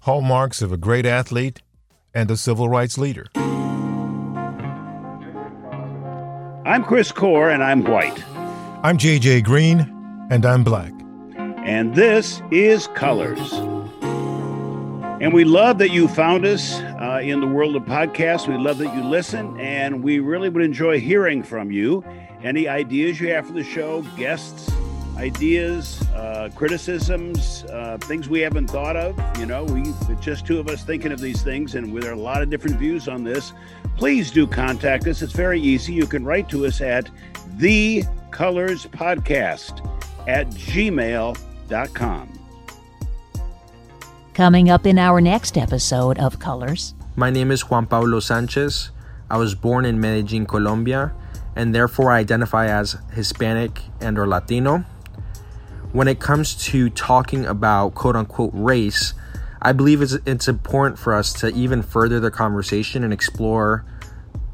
[0.00, 1.62] Hallmarks of a great athlete
[2.12, 3.26] and a civil rights leader.
[6.64, 8.22] I'm Chris Core, and I'm white.
[8.84, 10.92] I'm JJ Green, and I'm black.
[11.64, 13.52] And this is Colors.
[15.22, 18.48] And we love that you found us uh, in the world of podcasts.
[18.48, 22.04] We love that you listen, and we really would enjoy hearing from you.
[22.42, 24.72] Any ideas you have for the show, guests,
[25.16, 29.16] ideas, uh, criticisms, uh, things we haven't thought of.
[29.38, 32.14] You know, we it's just two of us thinking of these things, and there are
[32.14, 33.52] a lot of different views on this.
[33.96, 35.22] Please do contact us.
[35.22, 35.92] It's very easy.
[35.92, 37.08] You can write to us at
[37.58, 38.02] the
[38.32, 39.88] Colors Podcast
[40.26, 42.28] at gmail.com.
[44.34, 46.94] Coming up in our next episode of Colors.
[47.16, 48.90] My name is Juan Pablo Sanchez.
[49.28, 51.12] I was born in Medellin, Colombia,
[51.54, 54.84] and therefore I identify as Hispanic and or Latino.
[55.92, 59.12] When it comes to talking about quote unquote race,
[59.60, 63.84] I believe it's, it's important for us to even further the conversation and explore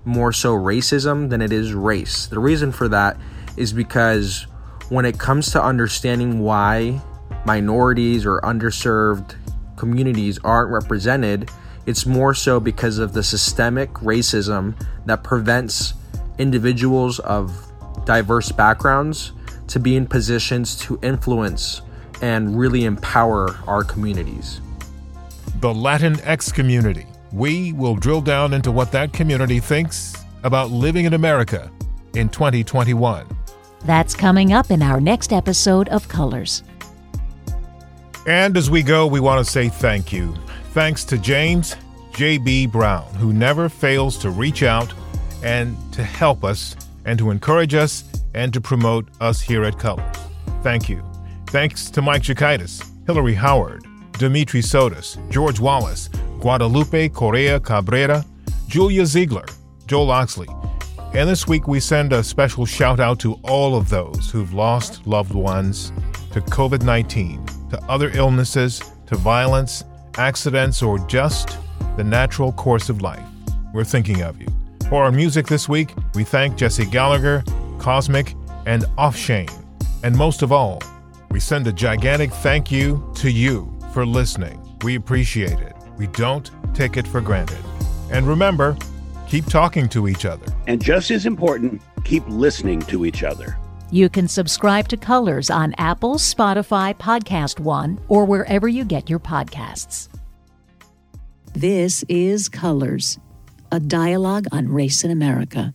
[0.04, 2.26] more so racism than it is race.
[2.26, 3.16] The reason for that
[3.56, 4.46] is because
[4.88, 7.00] when it comes to understanding why
[7.44, 9.34] minorities or underserved
[9.76, 11.50] communities aren't represented,
[11.86, 14.74] it's more so because of the systemic racism
[15.06, 15.94] that prevents
[16.38, 17.52] individuals of
[18.04, 19.32] diverse backgrounds
[19.68, 21.82] to be in positions to influence
[22.22, 24.60] and really empower our communities.
[25.60, 27.06] The Latinx community.
[27.32, 30.14] We will drill down into what that community thinks
[30.44, 31.70] about living in America
[32.14, 33.37] in 2021.
[33.84, 36.62] That's coming up in our next episode of Colors.
[38.26, 40.34] And as we go, we want to say thank you.
[40.72, 41.76] Thanks to James
[42.12, 42.66] J.B.
[42.66, 44.92] Brown, who never fails to reach out
[45.42, 48.04] and to help us and to encourage us
[48.34, 50.16] and to promote us here at Colors.
[50.62, 51.02] Thank you.
[51.46, 53.86] Thanks to Mike Jakaitis, Hillary Howard,
[54.18, 56.10] Dimitri Sotis, George Wallace,
[56.40, 58.24] Guadalupe Correa Cabrera,
[58.66, 59.46] Julia Ziegler,
[59.86, 60.48] Joel Oxley.
[61.14, 65.06] And this week we send a special shout out to all of those who've lost
[65.06, 65.90] loved ones
[66.32, 69.84] to COVID 19, to other illnesses, to violence,
[70.18, 71.58] accidents, or just
[71.96, 73.24] the natural course of life.
[73.72, 74.48] We're thinking of you.
[74.90, 77.42] For our music this week, we thank Jesse Gallagher,
[77.78, 78.34] Cosmic,
[78.66, 79.50] and Offshane.
[80.02, 80.82] And most of all,
[81.30, 84.60] we send a gigantic thank you to you for listening.
[84.82, 85.74] We appreciate it.
[85.96, 87.58] We don't take it for granted.
[88.10, 88.76] And remember,
[89.28, 90.46] keep talking to each other.
[90.66, 93.58] And just as important, keep listening to each other.
[93.90, 99.18] You can subscribe to Colors on Apple, Spotify, Podcast One, or wherever you get your
[99.18, 100.08] podcasts.
[101.54, 103.18] This is Colors,
[103.72, 105.72] a dialogue on race in America.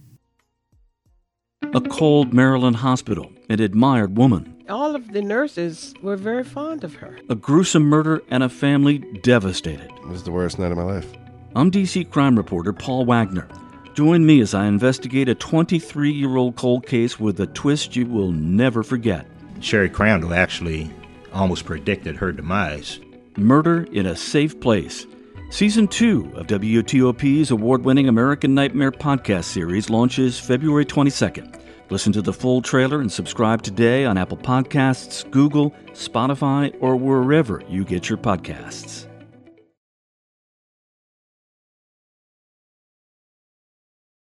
[1.74, 4.64] A cold Maryland hospital, an admired woman.
[4.70, 7.18] All of the nurses were very fond of her.
[7.30, 9.89] A gruesome murder and a family devastated.
[9.91, 11.12] It was the worst night of my life.
[11.56, 13.47] I'm DC crime reporter Paul Wagner.
[13.93, 18.08] Join me as I investigate a 23 year old cold case with a twist you
[18.08, 19.28] will never forget.
[19.60, 20.89] Sherry Crandall actually
[21.32, 22.99] almost predicted her demise.
[23.38, 25.06] Murder in a Safe Place.
[25.51, 31.60] Season 2 of WTOP's award winning American Nightmare podcast series launches February 22nd.
[31.91, 37.62] Listen to the full trailer and subscribe today on Apple Podcasts, Google, Spotify, or wherever
[37.70, 39.06] you get your podcasts.